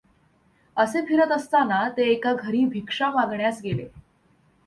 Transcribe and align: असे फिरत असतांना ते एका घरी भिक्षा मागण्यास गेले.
असे 0.77 1.01
फिरत 1.05 1.31
असतांना 1.31 1.81
ते 1.97 2.03
एका 2.03 2.33
घरी 2.33 2.63
भिक्षा 2.65 3.09
मागण्यास 3.09 3.61
गेले. 3.63 3.87